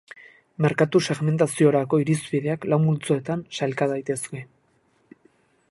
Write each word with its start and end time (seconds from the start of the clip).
Merkatu-segmentaziorako 0.65 1.99
irizpideak 2.05 2.65
lau 2.73 2.81
multzoetan 2.87 3.45
sailka 3.59 3.91
daitezke. 3.95 4.43